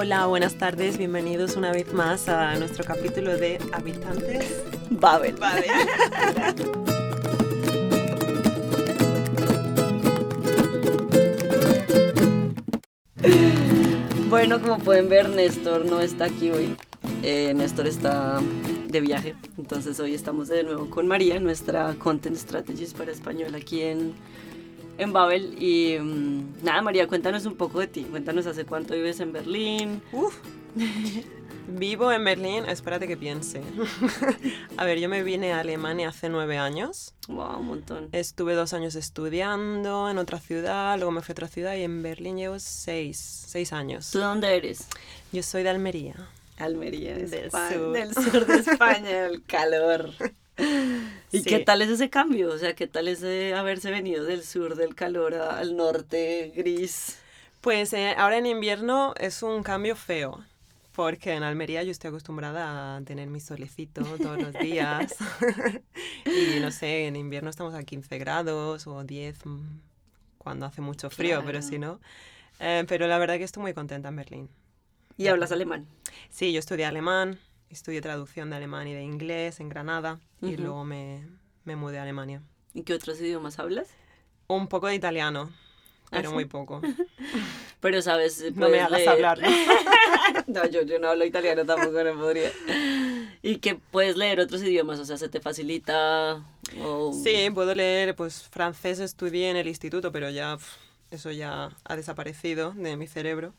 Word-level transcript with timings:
Hola, 0.00 0.26
buenas 0.26 0.54
tardes, 0.54 0.96
bienvenidos 0.96 1.56
una 1.56 1.72
vez 1.72 1.92
más 1.92 2.28
a 2.28 2.54
nuestro 2.54 2.84
capítulo 2.84 3.36
de 3.36 3.58
Habitantes 3.72 4.62
Babel. 4.90 5.34
Bueno, 14.28 14.62
como 14.62 14.78
pueden 14.78 15.08
ver, 15.08 15.30
Néstor 15.30 15.84
no 15.84 16.00
está 16.00 16.26
aquí 16.26 16.52
hoy. 16.52 16.76
Eh, 17.24 17.52
Néstor 17.56 17.88
está 17.88 18.40
de 18.86 19.00
viaje. 19.00 19.34
Entonces 19.58 19.98
hoy 19.98 20.14
estamos 20.14 20.46
de 20.46 20.62
nuevo 20.62 20.88
con 20.90 21.08
María, 21.08 21.40
nuestra 21.40 21.96
Content 21.98 22.36
Strategist 22.36 22.96
para 22.96 23.10
español 23.10 23.52
aquí 23.56 23.82
en, 23.82 24.14
en 24.98 25.12
Babel. 25.12 25.56
Y 25.62 25.98
mm, 25.98 26.62
nada, 26.64 26.82
María, 26.82 27.06
cuéntanos 27.08 27.46
un 27.46 27.56
poco 27.56 27.80
de 27.80 27.86
ti. 27.86 28.02
Cuéntanos 28.04 28.46
hace 28.46 28.64
cuánto 28.64 28.94
vives 28.94 29.20
en 29.20 29.32
Berlín. 29.32 30.02
Uf. 30.12 30.36
Vivo 31.70 32.10
en 32.10 32.24
Berlín, 32.24 32.64
espérate 32.66 33.06
que 33.06 33.16
piense. 33.18 33.60
a 34.78 34.84
ver, 34.86 34.98
yo 35.00 35.10
me 35.10 35.22
vine 35.22 35.52
a 35.52 35.60
Alemania 35.60 36.08
hace 36.08 36.30
nueve 36.30 36.56
años. 36.56 37.12
Wow, 37.28 37.58
un 37.58 37.66
montón. 37.66 38.08
Estuve 38.12 38.54
dos 38.54 38.72
años 38.72 38.94
estudiando 38.94 40.08
en 40.08 40.16
otra 40.16 40.38
ciudad, 40.38 40.96
luego 40.96 41.10
me 41.10 41.20
fui 41.20 41.32
a 41.32 41.34
otra 41.34 41.48
ciudad 41.48 41.74
y 41.74 41.82
en 41.82 42.02
Berlín 42.02 42.38
llevo 42.38 42.58
seis, 42.58 43.18
seis 43.18 43.74
años. 43.74 44.10
¿Tú 44.10 44.18
de 44.18 44.24
dónde 44.24 44.56
eres? 44.56 44.86
Yo 45.30 45.42
soy 45.42 45.62
de 45.62 45.68
Almería. 45.68 46.14
Almería, 46.56 47.14
de 47.14 47.26
Del 47.26 47.44
España, 47.44 47.74
sur. 47.74 47.92
del 47.92 48.14
sur 48.14 48.46
de 48.46 48.56
España, 48.56 49.26
el 49.26 49.44
calor. 49.44 50.10
¿Y 51.30 51.38
Sí. 51.40 51.44
qué 51.44 51.58
tal 51.60 51.82
es 51.82 51.88
ese 51.90 52.08
cambio? 52.10 52.50
O 52.50 52.58
sea, 52.58 52.74
¿qué 52.74 52.86
tal 52.86 53.08
es 53.08 53.22
haberse 53.54 53.90
venido 53.90 54.24
del 54.24 54.42
sur 54.44 54.76
del 54.76 54.94
calor 54.94 55.34
a- 55.34 55.58
al 55.58 55.76
norte 55.76 56.52
gris? 56.56 57.18
Pues 57.60 57.92
eh, 57.92 58.14
ahora 58.16 58.38
en 58.38 58.46
invierno 58.46 59.14
es 59.18 59.42
un 59.42 59.62
cambio 59.62 59.94
feo, 59.96 60.42
porque 60.92 61.34
en 61.34 61.42
Almería 61.42 61.82
yo 61.82 61.90
estoy 61.90 62.08
acostumbrada 62.08 62.96
a 62.96 63.00
tener 63.02 63.28
mi 63.28 63.40
solecito 63.40 64.02
todos 64.18 64.40
los 64.40 64.52
días. 64.54 65.14
y 66.24 66.60
no 66.60 66.70
sé, 66.70 67.06
en 67.06 67.16
invierno 67.16 67.50
estamos 67.50 67.74
a 67.74 67.82
15 67.82 68.16
grados 68.18 68.86
o 68.86 69.04
10 69.04 69.44
mm, 69.44 69.80
cuando 70.38 70.66
hace 70.66 70.80
mucho 70.80 71.10
frío, 71.10 71.40
pero 71.44 71.58
Claro. 71.58 71.66
si 71.68 71.78
no. 71.78 72.00
Eh, 72.60 72.84
pero 72.88 73.06
la 73.06 73.18
verdad 73.18 73.36
que 73.38 73.44
estoy 73.44 73.62
muy 73.62 73.74
contenta 73.74 74.08
en 74.08 74.16
Berlín. 74.16 74.48
¿Y 75.16 75.26
hablas 75.26 75.50
alemán? 75.52 75.86
Sí, 76.30 76.52
yo 76.52 76.60
estudié 76.60 76.84
alemán, 76.86 77.38
estudié 77.70 78.00
traducción 78.00 78.50
de 78.50 78.56
alemán 78.56 78.88
y 78.88 78.94
de 78.94 79.02
inglés 79.02 79.60
en 79.60 79.68
Granada 79.68 80.18
y 80.40 80.54
Ujú. 80.54 80.62
luego 80.62 80.84
me, 80.84 81.26
me 81.64 81.76
mudé 81.76 81.98
a 81.98 82.02
Alemania. 82.02 82.42
¿Y 82.74 82.82
qué 82.82 82.94
otros 82.94 83.20
idiomas 83.20 83.58
hablas? 83.58 83.88
Un 84.46 84.68
poco 84.68 84.86
de 84.86 84.94
italiano, 84.94 85.50
¿Ah, 86.06 86.08
pero 86.10 86.28
sí? 86.30 86.34
muy 86.34 86.44
poco. 86.46 86.82
Pero 87.80 88.02
sabes, 88.02 88.44
No 88.56 88.68
me 88.70 88.80
hagas 88.80 88.98
leer- 89.00 89.08
hablar. 89.08 89.38
no, 90.48 90.66
yo, 90.66 90.82
yo 90.82 90.98
no 90.98 91.10
hablo 91.10 91.24
italiano 91.24 91.64
tampoco, 91.64 92.02
no 92.02 92.14
podría. 92.18 92.50
¿Y 93.40 93.58
que 93.58 93.76
puedes 93.76 94.16
leer 94.16 94.40
otros 94.40 94.62
idiomas? 94.64 94.98
O 94.98 95.04
sea, 95.04 95.16
¿se 95.16 95.28
te 95.28 95.40
facilita? 95.40 96.42
O... 96.82 97.12
Sí, 97.12 97.48
puedo 97.54 97.74
leer, 97.76 98.16
pues 98.16 98.42
francés 98.50 98.98
estudié 98.98 99.50
en 99.50 99.56
el 99.56 99.68
instituto, 99.68 100.10
pero 100.10 100.28
ya 100.30 100.56
pf, 100.56 100.76
eso 101.12 101.30
ya 101.30 101.70
ha 101.84 101.96
desaparecido 101.96 102.72
de 102.72 102.96
mi 102.96 103.06
cerebro. 103.06 103.54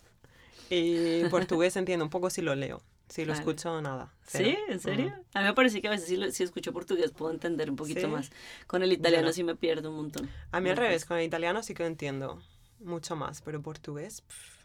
Y 0.70 1.24
portugués 1.30 1.78
entiendo 1.78 2.04
un 2.04 2.12
poco 2.12 2.30
si 2.30 2.42
lo 2.42 2.56
leo, 2.56 2.82
si 3.10 3.26
lo 3.26 3.34
Vale. 3.34 3.40
escucho 3.42 3.82
nada. 3.82 4.14
¿Sí? 4.26 4.38
cero. 4.44 4.58
¿En 4.70 4.80
serio? 4.80 5.14
A 5.34 5.40
mí 5.42 5.46
me 5.48 5.54
parece 5.54 5.82
que 5.82 5.88
a 5.88 5.92
veces 5.92 6.08
si, 6.08 6.16
lo- 6.16 6.32
si 6.32 6.44
escucho 6.44 6.72
portugués 6.72 7.12
puedo 7.12 7.32
entender 7.34 7.70
un 7.70 7.76
poquito 7.76 8.02
Sí. 8.02 8.08
más. 8.08 8.30
Con 8.68 8.84
el 8.84 8.94
italiano 8.94 9.28
no. 9.28 9.34
sí 9.34 9.44
me 9.44 9.56
pierdo 9.56 9.90
un 9.90 9.96
montón. 9.98 10.30
A 10.52 10.60
mí 10.62 10.70
al 10.70 10.78
revés, 10.78 11.02
pues, 11.02 11.06
con 11.06 11.18
el 11.18 11.26
italiano 11.26 11.62
sí 11.64 11.74
que 11.74 11.84
lo 11.84 11.88
entiendo 11.88 12.42
mucho 12.80 13.16
más, 13.16 13.42
pero 13.42 13.62
portugués, 13.62 14.22
pf, 14.22 14.60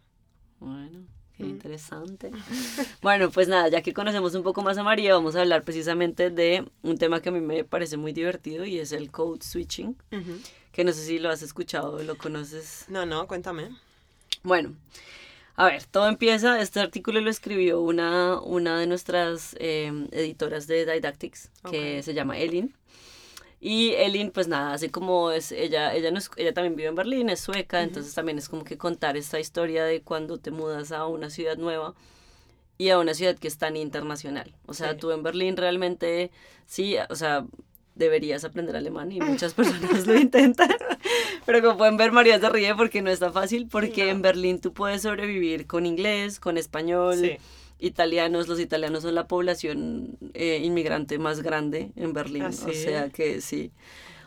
Bueno, 0.60 1.04
qué 1.36 1.44
Mm. 1.44 1.48
interesante. 1.50 2.30
bueno, 3.02 3.30
pues 3.30 3.48
nada, 3.48 3.68
ya 3.68 3.82
que 3.82 3.92
conocemos 3.92 4.34
un 4.34 4.42
poco 4.44 4.62
más 4.62 4.78
a 4.78 4.82
María, 4.84 5.14
vamos 5.14 5.34
a 5.36 5.40
hablar 5.40 5.62
precisamente 5.64 6.30
de 6.30 6.64
un 6.82 6.96
tema 6.96 7.20
que 7.20 7.30
a 7.30 7.32
mí 7.32 7.40
me 7.40 7.64
parece 7.64 7.96
muy 7.96 8.12
divertido 8.12 8.64
y 8.64 8.78
es 8.78 8.92
el 8.92 9.10
code 9.10 9.42
switching, 9.42 9.96
ujú. 10.12 10.38
que 10.70 10.84
no 10.84 10.92
sé 10.92 11.04
si 11.04 11.18
lo 11.18 11.30
has 11.30 11.42
escuchado 11.42 11.94
o 11.96 12.02
lo 12.02 12.16
conoces. 12.16 12.84
No, 12.88 13.04
no, 13.04 13.26
cuéntame. 13.26 13.70
Bueno, 14.42 14.74
a 15.56 15.66
ver, 15.66 15.84
todo 15.84 16.08
empieza, 16.08 16.60
este 16.60 16.80
artículo 16.80 17.20
lo 17.20 17.30
escribió 17.30 17.80
una, 17.80 18.40
una 18.40 18.78
de 18.80 18.86
nuestras 18.86 19.54
eh, 19.60 19.92
editoras 20.12 20.66
de 20.66 20.84
Didactics, 20.84 21.50
que 21.70 22.02
se 22.02 22.14
llama 22.14 22.38
Elin. 22.38 22.74
Y 23.60 23.92
Elin, 23.92 24.30
pues 24.30 24.46
nada, 24.46 24.74
así 24.74 24.90
como 24.90 25.30
es, 25.30 25.50
ella, 25.52 25.94
ella, 25.94 26.10
no 26.10 26.18
es- 26.18 26.30
ella 26.36 26.52
también 26.52 26.76
vive 26.76 26.88
en 26.88 26.94
Berlín, 26.96 27.30
es 27.30 27.40
sueca, 27.40 27.82
entonces 27.82 28.14
también 28.14 28.36
es 28.36 28.48
como 28.48 28.62
que 28.64 28.76
contar 28.76 29.16
esta 29.16 29.40
historia 29.40 29.84
de 29.84 30.02
cuando 30.02 30.38
te 30.38 30.50
mudas 30.50 30.92
a 30.92 31.06
una 31.06 31.30
ciudad 31.30 31.56
nueva 31.56 31.94
y 32.76 32.90
a 32.90 32.98
una 32.98 33.14
ciudad 33.14 33.38
que 33.38 33.48
es 33.48 33.56
tan 33.56 33.76
internacional. 33.76 34.54
O 34.66 34.74
sea, 34.74 34.92
Sí. 34.92 34.98
tú 34.98 35.12
en 35.12 35.22
Berlín 35.22 35.56
realmente, 35.56 36.30
sí, 36.66 36.96
o 37.08 37.14
sea, 37.16 37.46
deberías 37.94 38.44
aprender 38.44 38.76
alemán 38.76 39.12
y 39.12 39.20
muchas 39.20 39.54
personas 39.54 40.06
lo 40.06 40.16
intentan. 40.18 40.70
Pero 41.46 41.62
como 41.62 41.76
pueden 41.78 41.96
ver, 41.96 42.10
María 42.12 42.40
se 42.40 42.48
ríe 42.48 42.74
porque 42.74 43.02
no 43.02 43.10
es 43.10 43.20
tan 43.20 43.32
fácil, 43.32 43.68
porque 43.70 44.04
No. 44.06 44.10
en 44.10 44.22
Berlín 44.22 44.58
tú 44.60 44.72
puedes 44.72 45.02
sobrevivir 45.02 45.66
con 45.66 45.86
inglés, 45.86 46.40
con 46.40 46.56
español, 46.58 47.16
Sí, 47.18 47.36
italianos. 47.78 48.48
Los 48.48 48.58
italianos 48.60 49.02
son 49.02 49.14
la 49.14 49.26
población 49.28 50.16
eh, 50.32 50.60
inmigrante 50.62 51.18
más 51.18 51.42
grande 51.42 51.90
en 51.96 52.12
Berlín. 52.12 52.44
¿Ah, 52.44 52.48
O 52.48 52.52
sí? 52.52 52.74
sea 52.74 53.10
que 53.10 53.40
sí. 53.40 53.70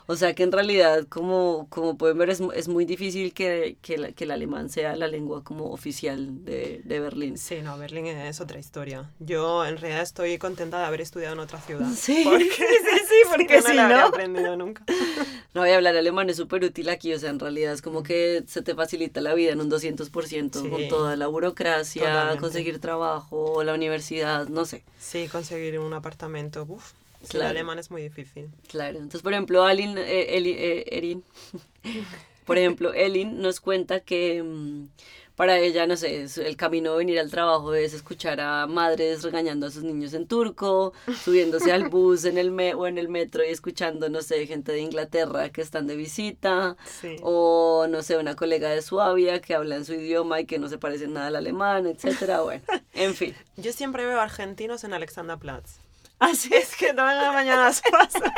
O 0.10 0.16
sea 0.16 0.34
que 0.34 0.44
en 0.44 0.52
realidad, 0.54 1.06
como, 1.10 1.68
como 1.70 1.98
pueden 1.98 2.18
ver, 2.18 2.30
es, 2.30 2.42
es 2.56 2.68
muy 2.70 2.86
difícil 2.86 3.34
que, 3.34 3.78
que, 3.82 3.98
la- 3.98 4.12
que 4.14 4.24
el 4.24 4.32
alemán 4.32 4.70
sea 4.70 4.96
la 4.96 5.08
lengua 5.08 5.44
como 5.44 5.72
oficial 5.72 6.46
de, 6.46 6.82
de 6.86 7.00
Berlín. 7.02 7.38
sí, 7.38 7.58
no, 7.62 7.78
Berlín 7.78 8.08
es 8.08 8.40
otra 8.40 8.58
historia. 8.58 9.12
Yo 9.20 9.66
en 9.66 9.78
realidad 9.78 10.02
estoy 10.04 10.38
contenta 10.38 10.80
de 10.80 10.86
haber 10.86 11.02
estudiado 11.02 11.34
en 11.34 11.40
otra 11.40 11.60
ciudad. 11.60 11.88
Sí, 11.94 12.22
Porque, 12.24 12.46
sí, 12.46 12.56
sí, 12.56 13.16
porque 13.30 13.58
no 13.58 13.62
si 13.64 13.74
lo 13.74 13.82
habría 13.82 13.98
no, 14.02 14.06
aprendido 14.08 14.56
nunca. 14.56 14.84
no, 15.54 15.68
y 15.68 15.72
hablar 15.72 15.96
alemán 15.98 16.30
es 16.30 16.38
súper 16.38 16.64
útil 16.64 16.88
aquí, 16.90 17.14
o 17.14 17.20
sea, 17.20 17.30
en 17.30 17.40
realidad 17.40 17.74
es 17.74 17.82
como 17.82 18.02
que 18.04 18.44
se 18.48 18.62
te 18.62 18.76
facilita 18.76 19.20
la 19.20 19.34
vida 19.34 19.52
en 19.52 19.60
un 19.60 19.70
200% 19.70 20.70
con 20.70 20.80
Sí. 20.80 20.88
toda 20.88 21.18
la 21.18 21.28
burocracia, 21.28 22.04
Totalmente. 22.04 22.40
conseguir 22.40 22.80
trabajo, 22.80 23.62
la 23.64 23.74
universidad, 23.74 24.48
no 24.48 24.64
sé. 24.66 24.84
Sí, 24.98 25.28
conseguir 25.28 25.80
un 25.80 25.94
apartamento, 25.94 26.66
uff, 26.68 26.94
el 27.36 27.40
Claro. 27.42 27.50
alemán 27.50 27.80
es 27.80 27.92
muy 27.92 28.02
difícil. 28.02 28.50
Claro, 28.70 28.98
entonces 28.98 29.22
por 29.22 29.34
ejemplo, 29.34 29.64
Alin, 29.64 29.98
eh, 29.98 30.36
Eli- 30.38 30.56
eh, 30.58 30.86
Erin, 30.98 31.24
por 32.46 32.58
ejemplo, 32.58 32.94
Elin 32.94 33.42
nos 33.42 33.60
cuenta 33.60 34.00
que 34.00 34.42
mm, 34.44 34.88
para 35.36 35.60
ella, 35.60 35.86
no 35.86 35.96
sé, 35.98 36.26
el 36.38 36.58
camino 36.58 36.94
de 36.94 36.98
venir 36.98 37.20
al 37.20 37.30
trabajo 37.30 37.76
es 37.76 37.94
escuchar 37.94 38.42
a 38.42 38.66
madres 38.66 39.22
regañando 39.22 39.68
a 39.68 39.70
sus 39.70 39.84
niños 39.84 40.14
en 40.14 40.26
turco, 40.28 40.94
subiéndose 41.24 41.72
al 41.72 41.90
bus 41.90 42.26
en 42.26 42.40
el 42.40 42.50
me 42.50 42.74
o 42.74 42.88
en 42.88 42.98
el 42.98 43.08
metro 43.08 43.44
y 43.46 43.50
escuchando, 43.50 44.10
no 44.10 44.24
sé, 44.24 44.48
gente 44.48 44.72
de 44.72 44.80
Inglaterra 44.80 45.50
que 45.50 45.62
están 45.62 45.86
de 45.86 45.96
visita, 45.96 46.76
Sí. 47.02 47.18
o 47.22 47.86
no 47.88 48.02
sé, 48.02 48.18
una 48.18 48.36
colega 48.36 48.72
de 48.72 48.82
Suabia 48.82 49.40
que 49.40 49.54
habla 49.54 49.76
en 49.76 49.86
su 49.86 49.94
idioma 49.94 50.40
y 50.42 50.46
que 50.48 50.58
no 50.58 50.70
se 50.70 50.80
parece 50.80 51.08
nada 51.08 51.28
al 51.28 51.36
alemán, 51.36 51.86
etcétera, 51.86 52.42
bueno, 52.42 52.64
en 52.96 53.14
fin. 53.14 53.36
Yo 53.58 53.72
siempre 53.74 54.08
veo 54.08 54.20
argentinos 54.20 54.84
en 54.86 54.94
Alexanderplatz. 54.96 55.82
Así 56.20 56.50
Es 56.54 56.76
que 56.76 56.94
todas 56.94 57.16
las 57.22 57.32
mañanas 57.34 57.82
pasa 57.92 58.34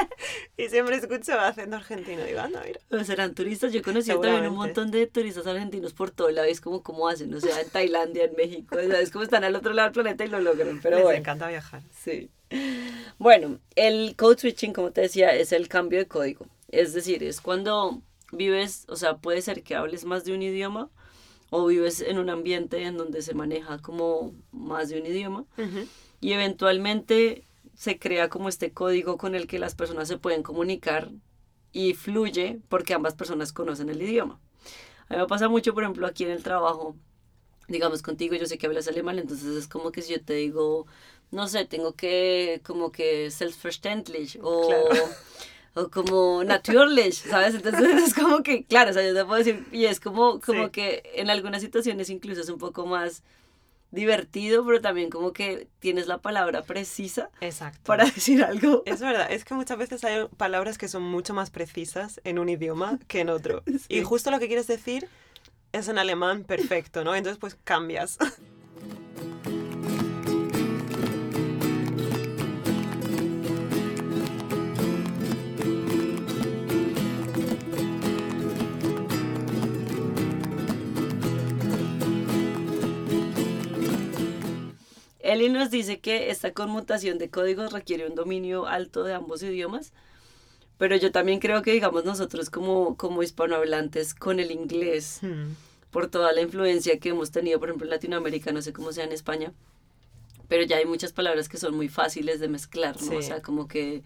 y 0.58 0.68
siempre 0.68 0.98
escucho 0.98 1.40
acento 1.40 1.78
argentino. 1.78 2.24
Digo, 2.26 2.40
anda, 2.42 2.62
mira. 2.66 2.80
O 2.92 3.04
serán 3.06 3.34
turistas, 3.34 3.72
yo 3.72 3.80
he 3.80 3.82
conocido 3.82 4.20
también 4.20 4.48
un 4.48 4.58
montón 4.58 4.92
de 4.92 5.08
turistas 5.08 5.48
argentinos 5.48 5.94
por 5.94 6.12
todo 6.12 6.30
lado, 6.30 6.48
es 6.48 6.60
como 6.60 6.84
cómo 6.84 7.08
hacen, 7.08 7.34
o 7.34 7.40
sea, 7.40 7.62
en 7.62 7.70
Tailandia, 7.70 8.26
en 8.26 8.36
México, 8.36 8.78
es 8.78 9.12
como 9.12 9.24
están 9.24 9.44
al 9.46 9.56
otro 9.56 9.72
lado 9.74 9.88
del 9.90 9.94
planeta 9.94 10.26
y 10.26 10.28
lo 10.28 10.40
logran, 10.42 10.80
pero 10.82 10.98
Les 10.98 11.06
bueno, 11.06 11.20
encanta 11.20 11.48
viajar. 11.48 11.82
sí. 11.98 12.30
Bueno, 13.18 13.60
el 13.76 14.16
code 14.18 14.38
switching, 14.40 14.74
como 14.74 14.92
te 14.92 15.02
decía, 15.02 15.34
es 15.36 15.52
el 15.52 15.68
cambio 15.70 16.00
de 16.00 16.08
código, 16.08 16.48
es 16.70 16.94
decir, 16.94 17.24
es 17.24 17.40
cuando 17.42 18.02
vives, 18.32 18.86
o 18.90 18.96
sea, 18.96 19.18
puede 19.18 19.42
ser 19.42 19.64
que 19.64 19.76
hables 19.76 20.04
más 20.04 20.26
de 20.26 20.34
un 20.34 20.42
idioma, 20.42 20.90
o 21.52 21.66
vives 21.68 22.02
en 22.02 22.18
un 22.20 22.30
ambiente 22.30 22.84
en 22.84 22.98
donde 22.98 23.22
se 23.22 23.34
maneja 23.34 23.80
como 23.80 24.34
más 24.52 24.90
de 24.90 25.00
un 25.00 25.06
idioma, 25.06 25.46
Ujú. 25.58 25.88
y 26.22 26.34
eventualmente 26.34 27.44
se 27.80 27.98
crea 27.98 28.28
como 28.28 28.50
este 28.50 28.74
código 28.74 29.18
con 29.18 29.36
el 29.36 29.48
que 29.48 29.58
las 29.58 29.74
personas 29.74 30.10
se 30.10 30.18
pueden 30.18 30.44
comunicar 30.44 31.12
y 31.72 31.94
fluye 31.94 32.60
porque 32.68 32.94
ambas 32.94 33.16
personas 33.16 33.54
conocen 33.54 33.88
el 33.90 34.02
idioma. 34.02 34.38
A 35.08 35.14
mí 35.14 35.20
me 35.22 35.28
pasa 35.28 35.48
mucho, 35.48 35.74
por 35.74 35.84
ejemplo, 35.84 36.06
aquí 36.06 36.26
en 36.26 36.32
el 36.32 36.44
trabajo, 36.44 36.98
digamos 37.70 38.02
contigo, 38.02 38.36
yo 38.36 38.46
sé 38.48 38.58
que 38.58 38.68
hablas 38.68 38.90
alemán, 38.90 39.18
entonces 39.18 39.56
es 39.56 39.70
como 39.70 39.94
que 39.94 40.02
si 40.02 40.12
yo 40.12 40.22
te 40.22 40.34
digo, 40.34 40.88
no 41.32 41.48
sé, 41.48 41.64
tengo 41.64 41.94
que 41.94 42.60
como 42.66 42.92
que 42.92 43.32
selbstverständlich 43.32 44.38
o, 44.42 44.68
Claro. 44.68 45.06
o 45.76 45.90
como 45.90 46.44
natürlich, 46.44 47.16
¿sabes? 47.30 47.56
Entonces 47.56 48.04
es 48.04 48.14
como 48.14 48.44
que, 48.44 48.66
claro, 48.66 48.90
o 48.92 48.94
sea, 48.94 49.08
yo 49.08 49.14
te 49.16 49.24
puedo 49.24 49.38
decir, 49.38 49.66
y 49.72 49.86
es 49.86 50.02
como, 50.02 50.42
como 50.42 50.66
Sí. 50.66 50.72
que 50.72 51.04
en 51.16 51.30
algunas 51.30 51.62
situaciones 51.62 52.10
incluso 52.10 52.42
es 52.42 52.50
un 52.50 52.58
poco 52.58 52.86
más 52.86 53.24
divertido, 53.92 54.66
pero 54.66 54.82
también 54.82 55.10
como 55.10 55.34
que 55.34 55.68
tienes 55.80 56.08
la 56.08 56.20
palabra 56.20 56.62
precisa 56.64 57.30
Exacto. 57.42 57.82
para 57.84 58.06
decir 58.06 58.44
algo. 58.44 58.84
Es 58.86 59.00
verdad, 59.00 59.32
es 59.32 59.46
que 59.46 59.54
muchas 59.54 59.78
veces 59.78 60.04
hay 60.04 60.28
palabras 60.38 60.78
que 60.78 60.88
son 60.88 61.04
mucho 61.04 61.34
más 61.34 61.50
precisas 61.50 62.22
en 62.24 62.40
un 62.40 62.50
idioma 62.50 63.00
que 63.08 63.22
en 63.22 63.30
otro. 63.30 63.64
Sí. 63.80 63.96
Y 63.96 64.04
justo 64.04 64.30
lo 64.30 64.40
que 64.40 64.48
quieres 64.48 64.68
decir 64.68 65.08
es 65.72 65.88
en 65.88 65.98
alemán 65.98 66.44
perfecto, 66.44 67.04
¿no? 67.04 67.16
Entonces 67.16 67.40
pues 67.40 67.56
cambias. 67.64 68.18
Eli 85.32 85.50
nos 85.50 85.70
dice 85.70 86.00
que 86.00 86.30
esta 86.30 86.54
conmutación 86.54 87.18
de 87.18 87.30
códigos 87.30 87.72
requiere 87.72 88.08
un 88.08 88.16
dominio 88.16 88.68
alto 88.68 89.04
de 89.04 89.14
ambos 89.14 89.44
idiomas, 89.44 89.94
pero 90.78 90.96
yo 90.96 91.12
también 91.12 91.40
creo 91.40 91.62
que, 91.62 91.72
digamos, 91.72 92.06
nosotros 92.06 92.50
como, 92.50 92.96
como 92.98 93.22
hispanohablantes 93.24 94.14
con 94.14 94.40
el 94.40 94.52
inglés, 94.52 95.20
Hmm. 95.22 95.56
por 95.92 96.08
toda 96.08 96.32
la 96.34 96.42
influencia 96.42 97.00
que 97.00 97.10
hemos 97.10 97.32
tenido, 97.32 97.60
por 97.60 97.70
ejemplo, 97.70 97.86
en 97.86 97.92
Latinoamérica, 97.92 98.52
no 98.52 98.62
sé 98.62 98.72
cómo 98.74 98.92
sea 98.92 99.04
en 99.06 99.12
España, 99.12 99.52
pero 100.48 100.64
ya 100.64 100.78
hay 100.78 100.86
muchas 100.86 101.14
palabras 101.14 101.50
que 101.50 101.58
son 101.58 101.76
muy 101.76 101.90
fáciles 101.90 102.40
de 102.40 102.48
mezclar, 102.48 102.96
¿no? 103.02 103.08
Sí. 103.08 103.16
O 103.16 103.22
sea, 103.22 103.42
como 103.42 103.68
que 103.68 104.04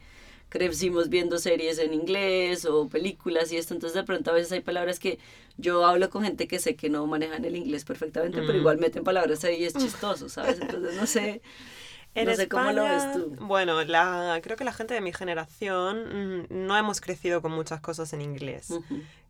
crecimos 0.53 1.09
viendo 1.09 1.39
series 1.39 1.79
en 1.79 1.95
inglés 1.95 2.63
o 2.65 2.87
películas 2.87 3.51
y 3.51 3.57
esto, 3.57 3.73
entonces 3.73 3.95
de 3.95 4.03
pronto 4.03 4.29
a 4.29 4.35
veces 4.35 4.51
hay 4.51 4.61
palabras 4.61 4.99
que 4.99 5.17
yo 5.57 5.83
hablo 5.83 6.11
con 6.11 6.21
gente 6.23 6.47
que 6.47 6.59
sé 6.59 6.75
que 6.75 6.89
no 6.91 7.07
manejan 7.07 7.43
el 7.43 7.55
inglés 7.55 7.85
perfectamente, 7.85 8.37
pero 8.41 8.53
Mm. 8.53 8.61
igual 8.61 8.77
meten 8.77 9.03
palabras 9.03 9.43
ahí 9.43 9.61
y 9.61 9.65
es 9.65 9.73
chistoso, 9.73 10.29
¿sabes? 10.29 10.59
Entonces 10.59 10.95
no 10.95 11.07
sé, 11.07 11.41
En 12.15 12.27
no 12.27 12.35
sé 12.35 12.47
cómo 12.47 12.71
lo 12.71 12.83
ves 12.83 13.11
tú. 13.13 13.35
Bueno, 13.39 13.83
la, 13.83 14.39
creo 14.43 14.55
que 14.55 14.63
la 14.63 14.73
gente 14.73 14.93
de 14.93 15.01
mi 15.01 15.11
generación 15.11 16.43
mm, 16.43 16.67
no 16.67 16.77
hemos 16.77 17.01
crecido 17.01 17.41
con 17.41 17.51
muchas 17.51 17.81
cosas 17.81 18.13
en 18.13 18.21
inglés. 18.21 18.79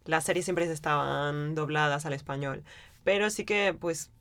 Las 0.05 0.25
series 0.25 0.43
siempre 0.43 0.69
estaban 0.69 1.55
dobladas 1.55 2.05
al 2.05 2.11
español, 2.11 2.63
pero 3.05 3.29
sí 3.29 3.45
que 3.45 3.73
pues 3.79 4.11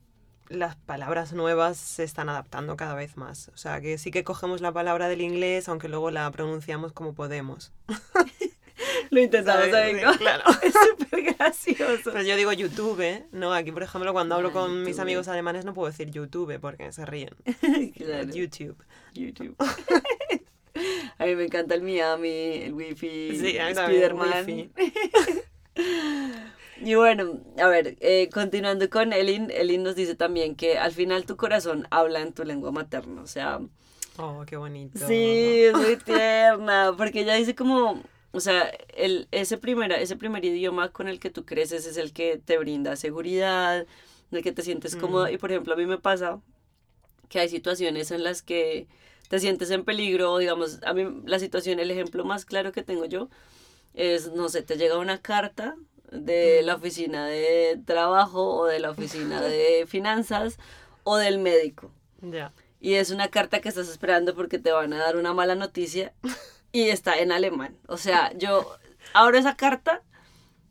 las 0.53 0.75
palabras 0.75 1.33
nuevas 1.33 1.77
se 1.77 2.03
están 2.03 2.29
adaptando 2.29 2.77
cada 2.77 2.95
vez 2.95 3.17
más. 3.17 3.49
O 3.53 3.57
sea, 3.57 3.81
que 3.81 3.97
sí 3.97 4.11
que 4.11 4.23
cogemos 4.23 4.61
la 4.61 4.71
palabra 4.71 5.07
del 5.07 5.21
inglés, 5.21 5.67
aunque 5.67 5.89
luego 5.89 6.11
la 6.11 6.29
pronunciamos 6.31 6.93
como 6.93 7.13
podemos. 7.13 7.71
Lo 9.09 9.19
intentamos 9.21 9.69
¿Sabes? 9.69 10.03
¿no? 10.03 10.13
claro. 10.17 10.43
Es 10.61 10.73
súper 10.73 11.35
gracioso. 11.35 12.11
Pues 12.11 12.25
yo 12.25 12.35
digo 12.35 12.51
YouTube, 12.53 13.23
¿no? 13.31 13.53
Aquí, 13.53 13.71
por 13.71 13.83
ejemplo, 13.83 14.11
cuando 14.13 14.35
hablo 14.35 14.49
Ah, 14.49 14.53
con 14.53 14.83
mis 14.83 14.99
amigos 14.99 15.27
alemanes 15.27 15.65
no 15.65 15.73
puedo 15.73 15.89
decir 15.91 16.09
YouTube 16.09 16.59
porque 16.59 16.91
se 16.91 17.05
ríen. 17.05 17.29
Claro. 17.95 18.29
YouTube. 18.33 18.77
YouTube. 19.13 19.55
A 21.19 21.25
mí 21.25 21.35
me 21.35 21.45
encanta 21.45 21.75
el 21.75 21.83
Miami, 21.83 22.63
el 22.63 22.73
Wi-Fi, 22.73 23.37
Sí, 23.39 23.57
Spider-Man. 23.57 24.71
Y 26.83 26.95
bueno, 26.95 27.39
a 27.57 27.67
ver, 27.67 27.95
eh, 28.01 28.29
continuando 28.31 28.89
con 28.89 29.13
Elin, 29.13 29.49
Elin 29.51 29.83
nos 29.83 29.95
dice 29.95 30.15
también 30.15 30.55
que 30.55 30.77
al 30.77 30.91
final 30.91 31.25
tu 31.25 31.37
corazón 31.37 31.87
habla 31.91 32.21
en 32.21 32.33
tu 32.33 32.43
lengua 32.43 32.71
materna. 32.71 33.21
O 33.21 33.27
sea, 33.27 33.59
Oh, 34.17 34.43
qué 34.45 34.57
bonito. 34.57 34.99
sí, 35.07 35.63
es 35.63 35.73
muy 35.73 35.97
tierna, 35.97 36.93
porque 36.97 37.21
ella 37.21 37.33
dice 37.33 37.55
como, 37.55 38.03
o 38.31 38.39
sea, 38.39 38.69
el, 38.95 39.27
ese, 39.31 39.57
primera, 39.57 39.95
ese 39.99 40.15
primer 40.15 40.45
idioma 40.45 40.91
con 40.91 41.07
el 41.07 41.19
que 41.19 41.29
tú 41.31 41.45
creces 41.45 41.85
es 41.87 41.97
el 41.97 42.13
que 42.13 42.37
te 42.43 42.57
brinda 42.57 42.95
seguridad, 42.95 43.87
el 44.31 44.43
que 44.43 44.51
te 44.51 44.61
sientes 44.61 44.95
cómoda. 44.95 45.29
Mm. 45.29 45.33
Y 45.33 45.37
por 45.37 45.51
ejemplo, 45.51 45.73
a 45.73 45.77
mí 45.77 45.85
me 45.85 45.97
pasa 45.97 46.41
que 47.29 47.39
hay 47.39 47.49
situaciones 47.49 48.11
en 48.11 48.23
las 48.23 48.43
que 48.43 48.87
te 49.29 49.39
sientes 49.39 49.71
en 49.71 49.83
peligro, 49.83 50.37
digamos, 50.37 50.79
a 50.83 50.93
mí 50.93 51.21
la 51.25 51.39
situación, 51.39 51.79
el 51.79 51.89
ejemplo 51.89 52.23
más 52.23 52.45
claro 52.45 52.71
que 52.71 52.83
tengo 52.83 53.05
yo 53.05 53.29
es, 53.95 54.31
no 54.33 54.49
sé, 54.49 54.61
te 54.61 54.77
llega 54.77 54.97
una 54.99 55.19
carta 55.21 55.75
de 56.13 56.61
la 56.63 56.75
oficina 56.75 57.27
de 57.27 57.79
trabajo 57.85 58.55
o 58.55 58.65
de 58.65 58.79
la 58.79 58.91
oficina 58.91 59.41
de 59.41 59.85
finanzas 59.87 60.57
o 61.03 61.17
del 61.17 61.39
médico. 61.39 61.91
Ya. 62.21 62.53
Y 62.79 62.95
es 62.95 63.11
una 63.11 63.29
carta 63.29 63.61
que 63.61 63.69
estás 63.69 63.87
esperando 63.89 64.35
porque 64.35 64.59
te 64.59 64.71
van 64.71 64.93
a 64.93 64.97
dar 64.97 65.15
una 65.17 65.33
mala 65.33 65.55
noticia 65.55 66.13
y 66.71 66.89
está 66.89 67.17
en 67.19 67.31
alemán. 67.31 67.77
O 67.87 67.97
sea, 67.97 68.33
yo 68.37 68.67
abro 69.13 69.37
esa 69.37 69.55
carta, 69.55 70.01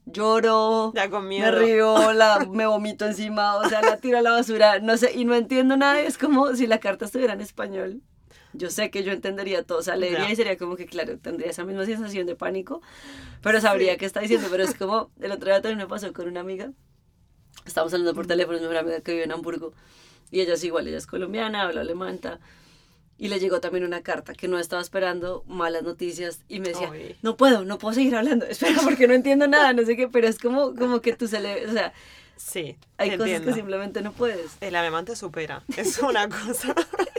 lloro, 0.05 0.93
Ya 0.95 1.09
con 1.11 1.27
miedo. 1.29 1.51
me 1.53 1.59
río, 1.59 2.13
la, 2.13 2.47
me 2.51 2.67
vomito 2.67 3.07
encima, 3.07 3.57
o 3.57 3.69
sea, 3.69 3.83
la 3.83 3.97
tiro 3.97 4.19
a 4.19 4.23
la 4.23 4.33
basura, 4.33 4.79
no 4.81 4.97
sé, 4.97 5.13
y 5.15 5.25
no 5.25 5.35
entiendo 5.35 5.77
nada, 5.77 6.01
es 6.01 6.19
como 6.19 6.55
si 6.55 6.67
la 6.67 6.81
carta 6.81 7.05
estuviera 7.07 7.33
en 7.35 7.41
español. 7.41 8.03
Yo 8.53 8.71
sé 8.71 8.91
que 8.91 9.03
yo 9.03 9.13
entendería 9.13 9.63
todo, 9.63 9.79
o 9.79 9.83
sea, 9.83 9.97
leería 9.97 10.27
Ya. 10.27 10.31
y 10.33 10.37
sería 10.37 10.57
como 10.57 10.77
que, 10.77 10.87
claro, 10.87 11.19
tendría 11.19 11.51
esa 11.51 11.65
misma 11.65 11.85
sensación 11.87 12.27
de 12.27 12.35
pánico, 12.37 12.81
pero 13.43 13.61
sabría 13.61 13.97
qué 13.97 14.07
está 14.07 14.21
diciendo, 14.21 14.49
pero 14.51 14.65
es 14.65 14.75
como, 14.75 15.11
el 15.21 15.33
otro 15.33 15.47
día 15.51 15.61
también 15.63 15.79
me 15.79 15.87
pasó 15.87 16.13
con 16.13 16.29
una 16.29 16.41
amiga, 16.41 16.71
estábamos 17.67 17.93
hablando 17.95 18.15
por 18.15 18.27
teléfono, 18.27 18.57
es 18.57 18.63
mejor 18.63 18.77
amiga 18.79 19.01
que 19.01 19.13
vive 19.13 19.25
en 19.25 19.33
Hamburgo, 19.33 19.73
y 20.31 20.41
ella 20.41 20.55
es 20.55 20.65
igual, 20.65 20.87
ella 20.89 20.99
es 20.99 21.07
colombiana, 21.07 21.63
habla 21.63 21.83
alemán, 21.83 22.21
y 23.19 23.29
le 23.29 23.39
llegó 23.39 23.61
también 23.61 23.85
una 23.85 24.03
carta 24.03 24.33
que 24.35 24.49
no 24.49 24.59
estaba 24.59 24.83
esperando, 24.83 25.45
malas 25.47 25.83
noticias, 25.85 26.41
y 26.49 26.61
me 26.61 26.71
decía, 26.71 26.91
Ay. 26.93 27.17
no 27.23 27.37
puedo, 27.37 27.65
no 27.65 27.79
puedo 27.79 27.95
seguir 27.95 28.17
hablando, 28.17 28.45
espera, 28.49 28.81
porque 28.83 29.07
no 29.07 29.15
entiendo 29.15 29.47
nada, 29.47 29.73
no 29.73 29.85
sé 29.85 29.97
qué, 29.97 30.09
pero 30.09 30.27
es 30.29 30.39
como, 30.39 30.75
como 30.75 31.01
que 31.01 31.13
tú 31.15 31.29
se 31.29 31.41
le, 31.41 31.67
o 31.69 31.73
sea, 31.73 31.93
Sí, 32.35 32.77
hay 32.97 33.11
cosas 33.11 33.27
entiendo. 33.29 33.49
que 33.49 33.55
simplemente 33.55 34.01
no 34.03 34.13
puedes. 34.13 34.57
El 34.61 34.75
alemán 34.75 35.05
te 35.05 35.15
supera. 35.15 35.63
Es 35.77 35.99
una 36.01 36.29
cosa. 36.29 36.75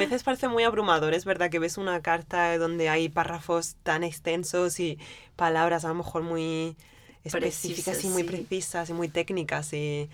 A 0.00 0.04
veces 0.06 0.22
parece 0.22 0.48
muy 0.48 0.62
abrumador, 0.64 1.14
es 1.14 1.24
verdad 1.24 1.50
que 1.50 1.58
ves 1.58 1.76
una 1.78 2.00
carta 2.02 2.56
donde 2.58 2.88
hay 2.88 3.08
párrafos 3.08 3.76
tan 3.82 4.02
extensos 4.04 4.80
y 4.80 4.98
palabras 5.36 5.84
a 5.84 5.88
lo 5.88 5.94
mejor 5.94 6.22
muy 6.22 6.76
específicas 7.24 7.98
Precisas, 7.98 8.04
y 8.04 8.08
muy 8.08 8.22
sí. 8.22 8.28
precisas 8.28 8.90
y 8.90 8.92
muy 8.94 9.08
técnicas 9.08 9.72
y 9.74 10.08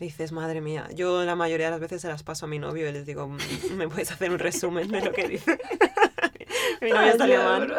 dices, 0.00 0.32
madre 0.32 0.60
mía, 0.60 0.88
yo 0.94 1.24
la 1.24 1.34
mayoría 1.36 1.66
de 1.66 1.72
las 1.72 1.80
veces 1.80 2.00
se 2.00 2.08
las 2.08 2.22
paso 2.22 2.46
a 2.46 2.48
mi 2.48 2.58
novio 2.58 2.88
y 2.88 2.92
les 2.92 3.04
digo, 3.04 3.28
"Mm, 3.28 3.38
¿me 3.76 3.88
puedes 3.88 4.10
hacer 4.10 4.30
un 4.30 4.38
resumen 4.38 4.88
de 4.88 5.02
lo 5.02 5.12
que 5.12 5.28
dice? 5.28 5.58
mi 6.80 6.90
novio 6.90 7.08
es 7.12 7.20
Ay, 7.20 7.32
alemán. 7.32 7.72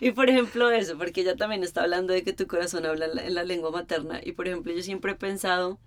Y 0.00 0.12
por 0.12 0.30
ejemplo 0.30 0.70
eso, 0.70 0.96
porque 0.96 1.20
ella 1.20 1.36
también 1.36 1.62
está 1.62 1.82
hablando 1.82 2.14
de 2.14 2.22
que 2.22 2.32
tu 2.32 2.46
corazón 2.46 2.86
habla 2.86 3.04
en 3.06 3.14
la, 3.16 3.26
en 3.26 3.34
la 3.34 3.44
lengua 3.44 3.70
materna. 3.70 4.20
Y 4.24 4.32
por 4.32 4.46
ejemplo 4.48 4.72
yo 4.72 4.82
siempre 4.82 5.12
he 5.12 5.16
pensado 5.16 5.78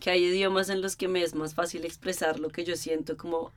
que 0.00 0.10
hay 0.10 0.24
idiomas 0.24 0.68
en 0.68 0.82
los 0.82 0.96
que 0.96 1.06
me 1.06 1.22
es 1.22 1.34
más 1.36 1.54
fácil 1.54 1.84
expresar 1.84 2.40
lo 2.40 2.48
que 2.48 2.64
yo 2.64 2.74
siento 2.74 3.16
como 3.16 3.52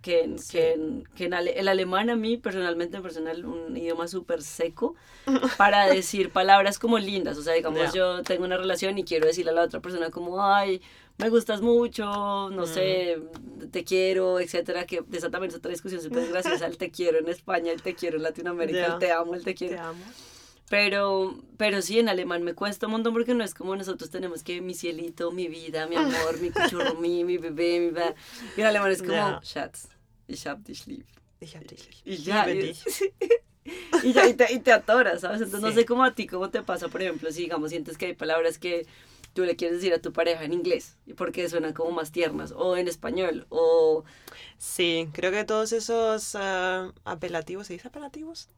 que, 0.00 0.22
en- 0.24 0.38
Sí. 0.38 0.52
que, 0.52 0.72
en- 0.72 1.04
que 1.14 1.24
en 1.26 1.34
ale- 1.34 1.58
el 1.58 1.68
alemán 1.68 2.10
a 2.10 2.16
mí 2.16 2.36
personalmente 2.36 2.96
me 2.96 3.02
parece 3.02 3.20
un, 3.20 3.76
idioma 3.76 4.08
súper 4.08 4.42
seco 4.42 4.94
para 5.58 5.86
decir 5.86 6.30
palabras 6.30 6.78
como 6.78 6.98
lindas. 6.98 7.38
O 7.38 7.42
sea, 7.42 7.54
digamos, 7.54 7.92
yo 7.92 8.22
tengo 8.22 8.44
una 8.44 8.56
relación 8.56 8.98
y 8.98 9.04
quiero 9.04 9.26
decirle 9.26 9.50
a 9.52 9.54
la 9.54 9.62
otra 9.62 9.80
persona 9.80 10.10
como, 10.10 10.44
ay, 10.44 10.80
me 11.18 11.28
gustas 11.28 11.60
mucho, 11.60 12.04
no 12.50 12.62
Mm. 12.62 12.66
sé, 12.66 13.18
te 13.70 13.84
quiero, 13.84 14.40
etcétera, 14.40 14.86
que 14.86 15.02
esa 15.12 15.30
también 15.30 15.50
es 15.50 15.56
otra 15.56 15.70
discusión 15.70 16.00
súper 16.00 16.26
graciosa, 16.28 16.66
el 16.66 16.78
te 16.78 16.90
quiero 16.90 17.18
en 17.18 17.28
España, 17.28 17.70
el 17.70 17.82
te 17.82 17.94
quiero 17.94 18.16
en 18.16 18.22
Latinoamérica, 18.24 18.86
el 18.94 18.98
te 18.98 19.12
amo, 19.12 19.34
el 19.34 19.44
te 19.44 19.54
quiero. 19.54 19.74
Te 19.76 19.80
amo. 19.80 20.02
Pero, 20.72 21.36
pero 21.58 21.82
sí, 21.82 21.98
en 21.98 22.08
alemán 22.08 22.44
me 22.44 22.54
cuesta 22.54 22.86
un 22.86 22.92
montón 22.92 23.12
porque 23.12 23.34
no 23.34 23.44
es 23.44 23.52
como 23.52 23.76
nosotros 23.76 24.08
tenemos 24.08 24.42
que 24.42 24.62
mi 24.62 24.72
cielito, 24.72 25.30
mi 25.30 25.46
vida, 25.46 25.86
mi 25.86 25.96
amor, 25.96 26.40
mi 26.40 26.48
cuchurro, 26.50 26.94
mi, 26.94 27.24
mi 27.24 27.36
bebé, 27.36 27.78
mi 27.78 27.90
va. 27.90 28.14
Y 28.56 28.62
en 28.62 28.66
alemán 28.66 28.90
es 28.90 29.02
como. 29.02 29.38
Schatz, 29.42 29.88
ich 30.28 30.46
hab 30.46 30.64
dich 30.64 30.86
lieb. 30.86 31.04
Ich 31.40 31.54
hab 31.54 31.66
dich 31.66 31.84
lieb. 31.90 32.00
Y 32.06 32.16
ya, 32.16 32.46
Liebe 32.46 32.60
y, 32.60 32.66
dich. 32.68 32.84
y 34.02 34.14
ya, 34.14 34.26
y 34.26 34.32
te, 34.32 34.50
y 34.50 34.60
te 34.60 34.72
atoras, 34.72 35.20
¿sabes? 35.20 35.42
Entonces 35.42 35.60
no 35.60 35.72
sé 35.72 35.84
cómo 35.84 36.04
a 36.04 36.14
ti, 36.14 36.26
cómo 36.26 36.48
te 36.48 36.62
pasa, 36.62 36.88
por 36.88 37.02
ejemplo, 37.02 37.30
si 37.30 37.42
digamos 37.42 37.68
sientes 37.68 37.98
que 37.98 38.06
hay 38.06 38.14
palabras 38.14 38.56
que 38.56 38.86
tú 39.34 39.44
le 39.44 39.56
quieres 39.56 39.76
decir 39.76 39.92
a 39.92 40.00
tu 40.00 40.14
pareja 40.14 40.42
en 40.44 40.54
inglés, 40.54 40.96
porque 41.18 41.50
suenan 41.50 41.74
como 41.74 41.90
más 41.90 42.12
tiernas, 42.12 42.50
o 42.56 42.78
en 42.78 42.88
español, 42.88 43.46
o... 43.50 44.04
Sí, 44.56 45.06
creo 45.12 45.32
que 45.32 45.44
todos 45.44 45.72
esos 45.72 46.34
eh, 46.34 46.90
apelativos, 47.04 47.66
¿se 47.66 47.74
dice 47.74 47.88
apelativos? 47.88 48.48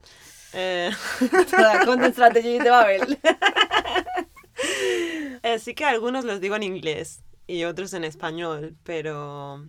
Eh, 0.54 0.90
Content 1.84 2.12
Strategy 2.12 2.58
de 2.58 2.70
Babel. 2.70 3.18
eh, 5.42 5.58
sí 5.58 5.74
que 5.74 5.84
algunos 5.84 6.24
los 6.24 6.40
digo 6.40 6.56
en 6.56 6.62
inglés 6.62 7.22
y 7.46 7.64
otros 7.64 7.92
en 7.94 8.04
español, 8.04 8.76
pero 8.84 9.66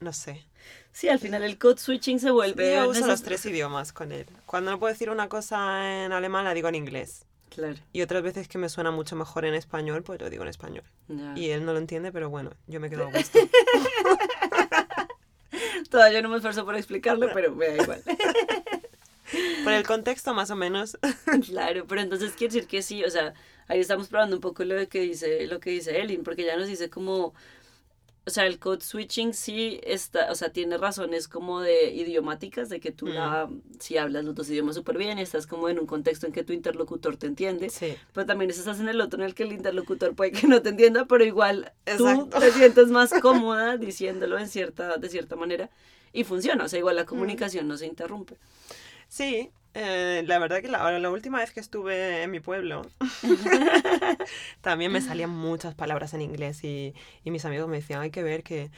no 0.00 0.12
sé. 0.12 0.44
Sí, 0.92 1.08
al 1.08 1.18
final 1.18 1.42
el 1.42 1.58
code 1.58 1.78
switching 1.78 2.20
se 2.20 2.30
vuelve... 2.30 2.74
Yo 2.74 2.88
uso 2.88 3.06
los 3.06 3.22
tres 3.22 3.44
idiomas 3.46 3.92
con 3.92 4.12
él. 4.12 4.26
Cuando 4.44 4.70
no 4.70 4.78
puedo 4.78 4.92
decir 4.92 5.08
una 5.08 5.28
cosa 5.28 6.04
en 6.04 6.12
alemán, 6.12 6.44
la 6.44 6.52
digo 6.52 6.68
en 6.68 6.74
inglés. 6.74 7.24
Claro. 7.48 7.76
Y 7.92 8.02
otras 8.02 8.22
veces 8.22 8.48
que 8.48 8.58
me 8.58 8.68
suena 8.68 8.90
mucho 8.90 9.16
mejor 9.16 9.44
en 9.44 9.54
español, 9.54 10.02
pues 10.02 10.20
lo 10.20 10.30
digo 10.30 10.42
en 10.42 10.48
español. 10.48 10.84
Y 11.34 11.50
él 11.50 11.64
no 11.64 11.72
lo 11.72 11.78
entiende, 11.78 12.12
pero 12.12 12.30
bueno, 12.30 12.50
yo 12.66 12.80
me 12.80 12.90
quedo 12.90 13.08
a 13.08 13.10
gusto. 13.10 13.38
Todavía 15.90 16.22
no 16.22 16.30
me 16.30 16.36
esfuerzo 16.36 16.64
por 16.64 16.76
explicarlo, 16.76 17.28
pero 17.34 17.54
me 17.54 17.68
da 17.68 17.82
igual. 17.82 18.02
Por 19.64 19.72
el 19.72 19.86
contexto, 19.86 20.34
más 20.34 20.50
o 20.50 20.56
menos. 20.56 20.98
claro, 21.46 21.86
pero 21.86 22.00
entonces 22.00 22.32
quiere 22.32 22.54
decir 22.54 22.68
que 22.68 22.82
sí, 22.82 23.04
o 23.04 23.10
sea, 23.10 23.34
ahí 23.68 23.80
estamos 23.80 24.08
probando 24.08 24.36
un 24.36 24.42
poco 24.42 24.64
lo 24.64 24.88
que 24.88 25.00
dice, 25.00 25.46
lo 25.46 25.60
que 25.60 25.70
dice 25.70 26.00
Elin, 26.00 26.22
porque 26.22 26.44
ya 26.44 26.56
nos 26.56 26.66
dice 26.66 26.90
como, 26.90 27.34
o 28.24 28.30
sea, 28.30 28.46
el 28.46 28.58
code 28.60 28.82
switching 28.82 29.34
sí 29.34 29.80
está, 29.82 30.30
o 30.30 30.34
sea, 30.36 30.50
tiene 30.52 30.78
razones 30.78 31.26
como 31.26 31.60
de 31.60 31.92
idiomáticas, 31.92 32.68
de 32.68 32.78
que 32.78 32.92
tú 32.92 33.06
Mm. 33.06 33.14
la, 33.14 33.50
si 33.80 33.96
hablas 33.96 34.24
los 34.24 34.34
dos 34.34 34.48
idiomas 34.48 34.76
súper 34.76 34.96
bien, 34.96 35.18
estás 35.18 35.46
como 35.46 35.68
en 35.68 35.78
un 35.80 35.86
contexto 35.86 36.26
en 36.26 36.32
que 36.32 36.44
tu 36.44 36.52
interlocutor 36.52 37.16
te 37.16 37.26
entiende, 37.26 37.68
Sí. 37.68 37.94
pero 38.12 38.24
también 38.26 38.50
estás 38.50 38.78
en 38.78 38.88
el 38.88 39.00
otro 39.00 39.18
en 39.20 39.26
el 39.26 39.34
que 39.34 39.42
el 39.42 39.52
interlocutor 39.52 40.14
puede 40.14 40.30
que 40.32 40.46
no 40.46 40.62
te 40.62 40.68
entienda, 40.68 41.06
pero 41.06 41.24
igual 41.24 41.72
tú 41.84 42.06
Exacto. 42.08 42.38
te 42.38 42.52
sientes 42.52 42.88
más 42.88 43.10
cómoda 43.22 43.76
diciéndolo 43.76 44.38
en 44.38 44.48
cierta, 44.48 44.96
de 44.98 45.08
cierta 45.08 45.34
manera 45.34 45.68
y 46.12 46.24
funciona, 46.24 46.64
o 46.64 46.68
sea, 46.68 46.78
igual 46.78 46.94
la 46.96 47.06
comunicación 47.06 47.66
no 47.66 47.76
se 47.76 47.86
interrumpe. 47.86 48.36
Sí, 49.08 49.50
Eh, 49.74 50.22
la 50.26 50.38
verdad 50.38 50.60
que 50.60 50.68
la, 50.68 50.98
la 50.98 51.10
última 51.10 51.38
vez 51.38 51.50
que 51.52 51.60
estuve 51.60 52.22
en 52.22 52.30
mi 52.30 52.40
pueblo, 52.40 52.82
también 54.60 54.92
me 54.92 55.00
salían 55.00 55.30
muchas 55.30 55.74
palabras 55.74 56.12
en 56.14 56.20
inglés 56.22 56.62
y, 56.64 56.94
y 57.24 57.30
mis 57.30 57.44
amigos 57.44 57.68
me 57.68 57.76
decían, 57.76 58.00
hay 58.02 58.10
que 58.10 58.22
ver 58.22 58.42
que 58.42 58.70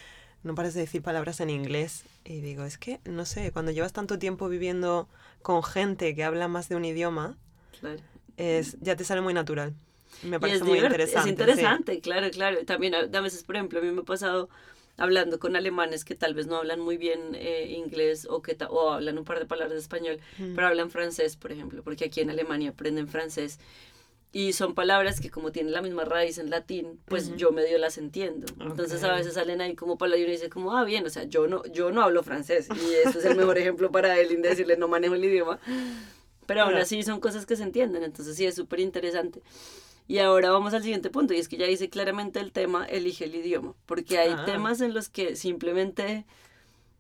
no 0.45 0.55
pares 0.55 0.75
de 0.75 0.81
decir 0.83 1.03
palabras 1.03 1.41
en 1.41 1.51
inglés. 1.51 2.05
Y 2.25 2.41
digo, 2.41 2.65
es 2.65 2.79
que, 2.79 3.01
no 3.05 3.25
sé, 3.25 3.51
cuando 3.53 3.73
llevas 3.73 3.93
tanto 3.93 4.19
tiempo 4.19 4.49
viviendo 4.49 5.09
con 5.43 5.63
gente 5.63 6.15
que 6.15 6.25
habla 6.25 6.49
más 6.49 6.69
de 6.69 6.77
un 6.77 6.85
idioma, 6.85 7.37
Claro. 7.81 8.01
es, 8.37 8.77
ya 8.81 8.97
te 8.97 9.05
sale 9.05 9.21
muy 9.21 9.35
natural. 9.35 9.75
Me 10.23 10.39
parece 10.41 10.65
muy 10.65 10.79
interesante. 10.79 11.19
Es 11.19 11.25
sí. 11.25 11.31
interesante, 11.31 12.01
claro, 12.01 12.31
claro. 12.31 12.65
También 12.65 12.95
a 12.95 13.01
a 13.19 13.21
veces, 13.21 13.43
por 13.45 13.57
ejemplo, 13.57 13.79
a 13.81 13.83
mí 13.83 13.91
me 13.91 14.01
ha 14.03 14.05
pasado 14.05 14.49
hablando 14.97 15.39
con 15.39 15.57
alemanes 15.57 16.05
que 16.05 16.15
tal 16.15 16.35
vez 16.35 16.47
no 16.47 16.57
hablan 16.57 16.81
muy 16.81 16.97
bien 16.97 17.35
eh, 17.35 17.67
inglés 17.77 18.27
o 18.31 18.43
que 18.43 18.57
o 18.71 18.91
hablan 18.91 19.19
un 19.19 19.25
par 19.25 19.39
de 19.39 19.47
palabras 19.47 19.73
de 19.75 19.81
español, 19.81 20.21
Mm. 20.39 20.55
pero 20.55 20.67
hablan 20.69 20.91
francés, 20.91 21.37
por 21.37 21.51
ejemplo, 21.53 21.83
porque 21.83 22.05
aquí 22.07 22.21
en 22.21 22.31
Alemania 22.31 22.71
aprenden 22.71 23.09
francés. 23.09 23.59
Y 24.37 24.53
son 24.53 24.75
palabras 24.75 25.21
que 25.21 25.31
como 25.31 25.53
tienen 25.53 25.73
la 25.73 25.81
misma 25.81 26.05
raíz 26.05 26.39
en 26.39 26.51
latín, 26.51 26.99
pues 27.07 27.37
yo 27.37 27.53
medio 27.53 27.79
las 27.79 27.99
entiendo. 27.99 28.47
Entonces 28.61 29.03
a 29.05 29.15
veces 29.15 29.35
salen 29.35 29.61
ahí 29.61 29.77
como 29.77 29.97
palabras 29.97 30.21
y 30.23 30.25
uno 30.25 30.33
dice 30.33 30.51
como, 30.51 30.77
ah, 30.77 30.83
bien, 30.83 31.07
o 31.07 31.09
sea, 31.09 31.23
yo 31.23 31.47
no, 31.47 31.65
yo 31.67 31.93
no 31.93 32.03
hablo 32.03 32.25
francés. 32.25 32.67
Y 32.69 32.95
este 33.07 33.21
es 33.21 33.25
el 33.27 33.37
mejor 33.37 33.59
ejemplo 33.59 33.93
para 33.93 34.19
él, 34.19 34.33
en 34.33 34.43
decirle 34.43 34.77
no 34.77 34.89
manejo 34.89 35.15
el 35.15 35.25
idioma. 35.25 35.61
Pero 36.47 36.63
aún 36.63 36.75
así 36.75 37.03
son 37.05 37.21
cosas 37.21 37.47
que 37.47 37.55
se 37.55 37.63
entienden, 37.63 38.03
entonces 38.03 38.37
sí 38.37 38.45
es 38.45 38.57
súper 38.57 38.81
interesante. 38.81 39.41
Y 40.07 40.19
ahora 40.19 40.51
vamos 40.51 40.75
al 40.75 40.83
siguiente 40.83 41.09
punto, 41.11 41.33
y 41.33 41.39
es 41.39 41.49
que 41.49 41.57
ya 41.57 41.67
dice 41.67 41.89
claramente 41.89 42.39
el 42.41 42.53
tema, 42.53 42.85
elige 42.85 43.25
el 43.25 43.35
idioma, 43.37 43.75
porque 43.87 44.19
hay 44.19 44.33
Ah. 44.33 44.45
temas 44.45 44.81
en 44.83 44.93
los 44.93 45.09
que 45.09 45.35
simplemente, 45.35 46.27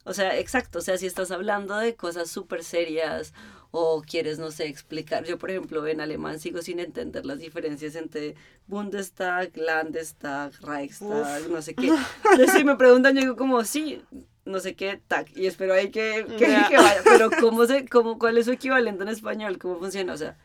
o 0.04 0.14
sea, 0.14 0.38
exacto, 0.38 0.78
o 0.78 0.82
sea, 0.82 0.96
si 0.96 1.06
estás 1.06 1.30
hablando 1.30 1.76
de 1.76 1.96
cosas 1.96 2.30
súper 2.30 2.64
serias 2.64 3.34
o 3.72 4.00
quieres, 4.02 4.38
no 4.38 4.50
sé, 4.50 4.68
explicar, 4.68 5.24
yo 5.24 5.36
por 5.36 5.50
ejemplo 5.50 5.86
en 5.86 6.00
alemán 6.00 6.38
sigo 6.40 6.62
sin 6.62 6.78
entender 6.78 7.26
las 7.26 7.40
diferencias 7.40 7.94
entre 7.96 8.36
Bundestag, 8.68 9.50
Landestag, 9.56 10.52
Reichstag, 10.62 11.42
Uf. 11.42 11.48
no 11.50 11.60
sé 11.60 11.74
qué. 11.74 11.88
Entonces 12.24 12.52
si 12.56 12.64
me 12.64 12.76
preguntan, 12.76 13.14
yo 13.14 13.20
digo 13.20 13.36
como, 13.36 13.64
sí, 13.64 14.00
no 14.46 14.60
sé 14.60 14.74
qué, 14.76 15.00
tag, 15.08 15.26
y 15.36 15.46
espero 15.46 15.74
ahí 15.74 15.90
que, 15.90 16.24
que, 16.38 16.46
que 16.46 16.76
vaya, 16.76 17.00
pero 17.04 17.28
¿cómo 17.40 17.66
se, 17.66 17.86
cómo, 17.86 18.18
¿cuál 18.18 18.38
es 18.38 18.46
su 18.46 18.52
equivalente 18.52 19.02
en 19.02 19.08
español? 19.10 19.58
¿Cómo 19.58 19.78
funciona? 19.78 20.12
O 20.12 20.16
sea, 20.16 20.38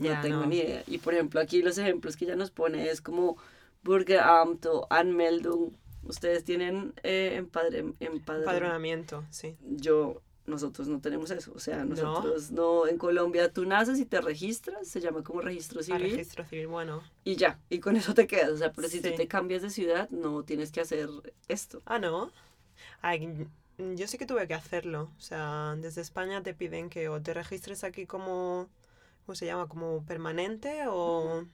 Ya, 0.00 0.16
no 0.16 0.22
tengo 0.22 0.40
no. 0.40 0.46
ni 0.46 0.56
idea. 0.58 0.82
Y 0.86 0.98
por 0.98 1.14
ejemplo, 1.14 1.40
aquí 1.40 1.62
los 1.62 1.78
ejemplos 1.78 2.16
que 2.16 2.24
ella 2.24 2.36
nos 2.36 2.50
pone 2.50 2.88
es 2.90 3.00
como 3.00 3.36
Bürgeramt 3.82 4.66
o 4.66 4.86
Anmeldung. 4.90 5.72
Ustedes 6.04 6.44
tienen 6.44 6.92
eh, 7.02 7.34
empadre, 7.36 7.84
empadron- 8.00 8.40
Empadronamiento, 8.40 9.24
sí. 9.30 9.56
Yo, 9.62 10.20
nosotros 10.46 10.88
no 10.88 11.00
tenemos 11.00 11.30
eso. 11.30 11.52
O 11.54 11.58
sea, 11.58 11.84
nosotros 11.84 12.50
no. 12.50 12.86
En 12.86 12.98
Colombia 12.98 13.50
tú 13.50 13.64
naces 13.64 13.98
y 13.98 14.04
te 14.04 14.20
registras, 14.20 14.86
se 14.86 15.00
llama 15.00 15.22
como 15.22 15.40
registro 15.40 15.80
A 15.80 15.82
civil. 15.82 16.02
registro 16.02 16.44
civil, 16.44 16.66
bueno. 16.66 17.02
Y 17.24 17.36
ya, 17.36 17.58
y 17.70 17.78
con 17.78 17.96
eso 17.96 18.12
te 18.12 18.26
quedas. 18.26 18.50
O 18.50 18.56
sea, 18.58 18.72
pero 18.72 18.88
si 18.88 19.00
tú 19.00 19.10
te 19.16 19.26
cambias 19.28 19.62
de 19.62 19.70
ciudad, 19.70 20.10
no 20.10 20.42
tienes 20.42 20.70
que 20.72 20.80
hacer 20.82 21.08
esto. 21.48 21.80
Ah, 21.86 21.98
¿no? 21.98 22.30
Ay, 23.00 23.46
yo 23.96 24.06
sí 24.06 24.18
que 24.18 24.26
tuve 24.26 24.46
que 24.46 24.54
hacerlo. 24.54 25.10
O 25.16 25.20
sea, 25.22 25.74
desde 25.78 26.02
España 26.02 26.42
te 26.42 26.52
piden 26.52 26.90
que 26.90 27.08
o 27.08 27.20
te 27.22 27.32
registres 27.32 27.82
aquí 27.82 28.04
como, 28.04 28.68
¿cómo 29.24 29.34
se 29.36 29.46
llama? 29.46 29.66
Como 29.68 30.04
permanente 30.04 30.84
o, 30.88 31.44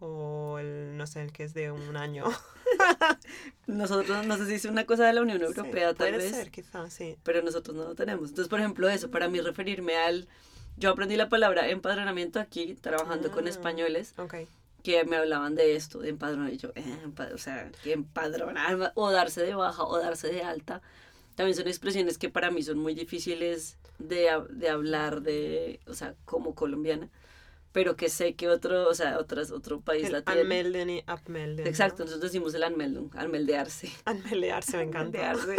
o 0.00 0.58
el, 0.58 0.96
no 0.96 1.06
sé, 1.06 1.22
el 1.22 1.32
que 1.32 1.44
es 1.44 1.54
de 1.54 1.70
un 1.70 1.96
año. 1.96 2.24
Nosotros, 3.66 4.26
no 4.26 4.36
sé 4.36 4.46
si 4.46 4.54
es 4.54 4.64
una 4.64 4.84
cosa 4.86 5.04
de 5.06 5.12
la 5.12 5.22
Unión 5.22 5.40
Europea, 5.42 5.90
Sí, 5.90 5.96
tal 5.96 6.08
puede 6.10 6.18
vez. 6.18 6.30
ser, 6.30 6.50
quizás, 6.50 6.92
sí. 6.92 7.16
pero 7.22 7.42
nosotros 7.42 7.76
no 7.76 7.84
lo 7.84 7.94
tenemos. 7.94 8.30
Entonces, 8.30 8.48
por 8.48 8.58
ejemplo, 8.60 8.88
eso, 8.88 9.10
para 9.10 9.28
mí 9.28 9.40
referirme 9.40 9.96
al... 9.96 10.28
Yo 10.76 10.90
aprendí 10.90 11.16
la 11.16 11.28
palabra 11.28 11.68
empadronamiento 11.68 12.40
aquí, 12.40 12.74
trabajando 12.80 13.30
con 13.30 13.46
Ah. 13.46 13.50
españoles, 13.50 14.14
Ok. 14.18 14.34
que 14.82 15.04
me 15.04 15.16
hablaban 15.16 15.54
de 15.54 15.76
esto, 15.76 16.00
de 16.00 16.08
empadronar. 16.08 16.52
Y 16.52 16.56
yo, 16.56 16.70
eh, 16.74 16.82
empa- 17.04 17.32
o 17.32 17.38
sea, 17.38 17.70
que 17.84 17.92
empadronar, 17.92 18.92
o 18.94 19.10
darse 19.12 19.42
de 19.42 19.54
baja, 19.54 19.84
o 19.84 19.98
darse 19.98 20.28
de 20.28 20.42
alta. 20.42 20.80
También 21.34 21.56
son 21.56 21.66
expresiones 21.68 22.18
que 22.18 22.28
para 22.28 22.50
mí 22.50 22.62
son 22.62 22.78
muy 22.78 22.94
difíciles 22.94 23.78
de, 23.98 24.28
de 24.50 24.68
hablar 24.68 25.22
de, 25.22 25.80
o 25.86 25.94
sea, 25.94 26.14
como 26.24 26.54
colombiana, 26.54 27.08
pero 27.72 27.96
que 27.96 28.10
sé 28.10 28.34
que 28.34 28.48
otro, 28.50 28.86
o 28.86 28.94
sea, 28.94 29.18
otras, 29.18 29.50
otro 29.50 29.80
país 29.80 30.04
El 30.06 30.12
la 30.12 30.22
tiene. 30.22 30.42
anmelden 30.42 30.90
y 30.90 31.02
abmelden. 31.06 31.64
¿no? 31.64 31.70
Exacto, 31.70 32.04
nosotros 32.04 32.30
decimos 32.30 32.52
el 32.54 32.64
anmeldung, 32.64 33.08
anmeldearse. 33.16 33.90
Anmelearse 34.04 34.76
me 34.76 34.82
encanta. 34.82 35.30
Anmeldearse. 35.30 35.56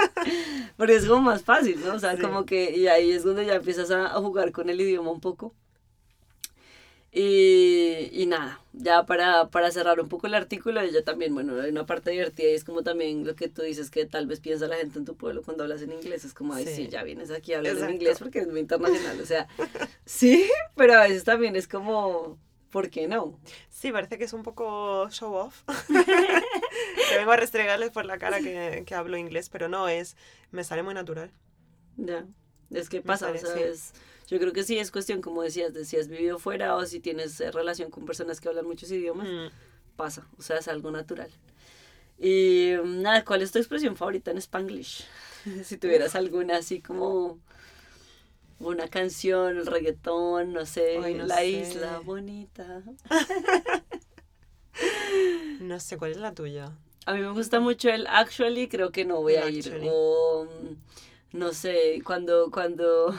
Porque 0.77 0.96
es 0.96 1.06
como 1.08 1.22
más 1.24 1.42
fácil, 1.44 1.80
¿no? 1.84 1.96
O 1.96 2.00
sea, 2.00 2.15
Sí. 2.15 2.22
como 2.22 2.46
que, 2.46 2.75
y 2.77 2.86
ahí 2.88 3.12
es 3.12 3.24
donde 3.24 3.46
ya 3.48 3.56
empiezas 3.56 3.89
a, 3.89 4.08
a 4.15 4.22
jugar 4.22 4.51
con 4.51 4.70
el 4.70 4.80
idioma 4.80 5.10
un 5.12 5.22
poco. 5.22 5.56
Y, 7.15 8.10
y 8.12 8.25
nada, 8.25 8.60
ya 8.74 9.05
para, 9.05 9.48
para 9.50 9.70
cerrar 9.70 10.00
un 10.00 10.10
poco 10.10 10.25
el 10.25 10.34
artículo, 10.34 10.82
ella 10.82 11.03
también, 11.03 11.32
bueno, 11.36 11.62
hay 11.62 11.70
una 11.70 11.86
parte 11.86 12.10
divertida 12.10 12.50
y 12.50 12.55
es 12.55 12.63
como 12.63 12.82
también 12.82 13.24
lo 13.27 13.36
que 13.36 13.48
tú 13.48 13.62
dices 13.62 13.91
que 13.91 14.08
tal 14.08 14.25
vez 14.25 14.39
piensa 14.39 14.67
la 14.67 14.77
gente 14.77 14.98
en 14.98 15.05
tu 15.05 15.15
pueblo 15.15 15.43
cuando 15.43 15.62
hablas 15.63 15.84
en 15.84 15.91
inglés, 15.91 16.25
es 16.25 16.34
como, 16.34 16.55
ay, 16.55 16.65
sí, 16.65 16.75
Sí. 16.75 16.88
ya 16.88 17.03
vienes 17.03 17.29
aquí 17.29 17.53
a 17.53 17.58
hablar 17.58 17.74
en 17.74 17.77
Exacto. 17.77 17.96
inglés 17.96 18.17
porque 18.17 18.39
es 18.39 18.48
muy 18.48 18.62
internacional, 18.62 19.22
o 19.22 19.25
sea, 19.27 19.48
sí, 20.05 20.50
pero 20.75 20.96
a 20.96 21.03
veces 21.03 21.24
también 21.24 21.55
es 21.55 21.67
como, 21.67 22.39
¿por 22.72 22.89
qué 22.89 23.08
no? 23.08 23.39
Sí, 23.70 23.91
parece 23.91 24.17
que 24.17 24.24
es 24.24 24.34
un 24.34 24.41
poco 24.41 25.08
show 25.12 25.36
off. 25.36 25.62
que 25.88 27.15
vengo 27.17 27.32
a 27.32 27.38
restregarles 27.38 27.91
por 27.91 28.05
la 28.05 28.17
cara 28.17 28.39
que, 28.41 28.82
que 28.88 28.96
hablo 28.96 29.17
inglés, 29.17 29.50
pero 29.50 29.70
no, 29.70 29.88
es, 29.88 30.17
me 30.50 30.63
sale 30.63 30.82
muy 30.82 30.96
natural. 30.96 31.32
Ya, 31.98 32.25
es 32.72 32.89
que 32.89 33.01
pasa, 33.01 33.29
o 33.29 33.38
sea, 33.38 33.53
sí. 33.53 33.62
es- 33.62 33.93
yo 34.34 34.40
creo 34.40 34.52
que 34.54 34.63
sí 34.63 34.78
es 34.80 34.92
cuestión, 34.92 35.22
como 35.22 35.42
decías, 35.44 35.74
de 35.74 35.86
si 35.86 35.98
has 35.98 36.08
vivido 36.08 36.40
fuera 36.40 36.75
o 36.75 36.86
si 36.86 37.00
tienes 37.00 37.40
eh, 37.40 37.52
relación 37.52 37.92
con 37.92 38.06
personas 38.06 38.42
que 38.42 38.50
hablan 38.50 38.66
muchos 38.66 38.92
idiomas, 38.92 39.28
Mm. 39.28 39.48
pasa, 39.96 40.28
o 40.38 40.42
sea, 40.42 40.58
es 40.58 40.68
algo 40.68 40.90
natural. 40.92 41.30
Y 42.20 42.74
mm, 42.84 43.02
nada, 43.02 43.24
¿cuál 43.25 43.42
es 43.42 43.52
tu 43.52 43.60
expresión 43.60 43.96
favorita 43.96 44.32
en 44.32 44.38
Spanglish? 44.38 45.06
si 45.63 45.78
tuvieras 45.78 46.16
alguna 46.16 46.58
así 46.58 46.82
como 46.82 47.40
una 48.60 48.88
canción, 48.88 49.58
el 49.58 49.66
reggaetón, 49.66 50.54
no 50.54 50.66
sé, 50.66 50.98
Ay, 51.04 51.16
no 51.16 51.25
la 51.25 51.38
sé. 51.38 51.48
isla 51.50 52.00
bonita. 52.00 52.82
No 55.60 55.80
sé 55.80 55.98
cuál 55.98 56.12
es 56.12 56.18
la 56.18 56.34
tuya. 56.34 56.72
A 57.06 57.13
mí 57.13 57.20
me 57.22 57.30
gusta 57.32 57.60
mucho 57.60 57.90
el 57.90 58.08
actually, 58.08 58.68
creo 58.68 58.92
que 58.92 59.06
no 59.06 59.22
voy 59.22 59.36
a 59.36 59.44
El 59.46 59.56
ir. 59.56 59.66
actually. 59.68 59.88
O 59.92 60.46
mm, 60.46 60.75
no 61.34 61.52
sé, 61.52 62.02
cuando, 62.06 62.50
cuando, 62.52 63.13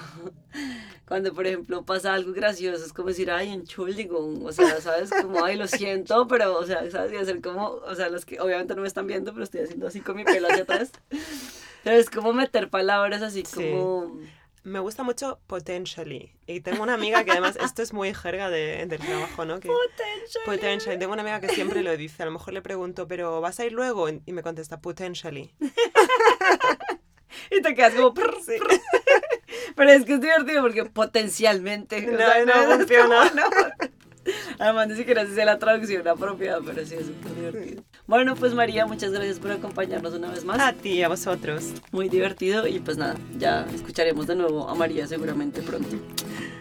cuando 1.07 1.35
por 1.35 1.47
ejemplo 1.47 1.85
pasa 1.85 2.15
algo 2.15 2.33
gracioso, 2.33 2.85
es 2.85 2.93
como 2.93 3.09
decir, 3.09 3.31
ay, 3.31 3.53
Entschuldigung, 3.53 4.47
o 4.47 4.53
sea, 4.53 4.81
¿sabes? 4.81 5.11
Como, 5.11 5.45
ay, 5.45 5.57
lo 5.57 5.67
siento, 5.67 6.27
pero, 6.27 6.59
o 6.59 6.65
sea, 6.65 6.91
¿sabes? 6.91 7.13
Y 7.13 7.17
hacer 7.17 7.41
como, 7.43 7.67
o 7.69 7.95
sea, 7.95 8.09
los 8.09 8.25
que 8.25 8.41
obviamente 8.41 8.75
no 8.75 8.83
me 8.83 8.89
están 8.89 9.07
viendo, 9.07 9.33
pero 9.33 9.45
estoy 9.45 9.61
haciendo 9.63 9.89
así 9.89 10.01
con 10.01 10.17
mi 10.17 10.25
pelo 10.25 10.49
hacia 10.49 10.63
atrás. 10.63 10.93
Pero 11.85 11.97
es 11.97 12.09
como 12.09 12.33
meter 12.33 12.71
palabras 12.71 13.21
así 13.21 13.45
Sí. 13.45 13.71
como... 13.71 14.19
Me 14.63 14.79
gusta 14.79 15.03
mucho 15.03 15.39
potentially. 15.47 16.33
Y 16.47 16.61
tengo 16.61 16.83
una 16.83 16.95
amiga 16.95 17.23
que 17.25 17.33
además, 17.33 17.59
esto 17.63 17.83
es 17.83 17.93
muy 17.93 18.15
jerga 18.15 18.49
de, 18.49 18.87
del 18.87 18.99
trabajo, 18.99 19.45
¿no? 19.45 19.61
Que, 19.61 19.69
potentially. 20.47 20.99
Tengo 20.99 21.13
una 21.13 21.21
amiga 21.21 21.41
que 21.43 21.51
siempre 21.51 21.83
lo 21.83 21.95
dice. 21.99 22.23
A 22.23 22.27
lo 22.27 22.33
mejor 22.33 22.55
le 22.55 22.63
pregunto, 22.63 23.07
¿pero 23.07 23.43
vas 23.43 23.61
a 23.61 23.67
ir 23.67 23.73
luego? 23.73 24.09
Y 24.09 24.33
me 24.33 24.43
contesta, 24.43 24.81
potentially. 24.81 25.53
Y 27.51 27.61
te 27.63 27.75
quedas 27.75 27.95
como... 27.95 28.13
prr, 28.15 28.35
Sí. 28.45 28.53
prr. 28.59 28.81
Pero 29.77 29.91
es 29.91 30.05
que 30.05 30.15
es 30.15 30.21
divertido 30.21 30.63
porque 30.63 30.85
potencialmente... 30.85 32.07
o 32.09 32.13
No, 32.13 32.19
sea, 32.19 32.45
no 32.45 32.53
es 32.73 32.77
funciona. 32.79 33.29
como, 33.31 33.41
no. 33.41 33.91
Además, 34.59 34.89
ni 34.89 34.97
siquiera 34.97 35.27
sé 35.27 35.45
la 35.45 35.59
traducción 35.59 36.07
apropiada, 36.09 36.59
pero 36.65 36.85
sí 36.87 36.95
es 36.95 37.07
súper 37.07 37.35
divertido. 37.35 37.83
Bueno, 38.07 38.35
pues 38.37 38.55
María, 38.55 38.87
muchas 38.87 39.13
gracias 39.13 39.39
por 39.39 39.51
acompañarnos 39.51 40.15
una 40.15 40.31
vez 40.31 40.45
más. 40.47 40.59
A 40.61 40.73
ti, 40.73 41.03
a 41.03 41.09
vosotros. 41.09 41.73
Muy 41.93 42.09
divertido 42.09 42.67
y 42.67 42.79
pues 42.81 42.97
nada, 42.97 43.17
ya 43.37 43.67
escucharemos 43.75 44.27
de 44.27 44.37
nuevo 44.37 44.67
a 44.69 44.75
María 44.75 45.07
seguramente 45.07 45.61
pronto. 45.61 45.97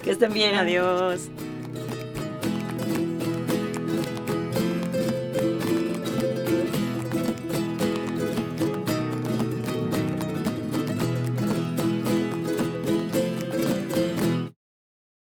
Que 0.03 0.11
estén 0.11 0.33
bien. 0.33 0.55
Adiós. 0.55 1.29